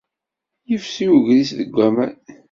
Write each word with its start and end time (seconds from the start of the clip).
Yefsi 0.69 1.05
ugris 1.17 1.49
deg 1.59 1.73
aman. 1.87 2.13